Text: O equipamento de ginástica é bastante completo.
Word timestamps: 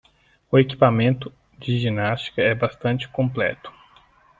O 0.51 0.57
equipamento 0.57 1.31
de 1.59 1.77
ginástica 1.77 2.41
é 2.41 2.55
bastante 2.55 3.07
completo. 3.09 3.71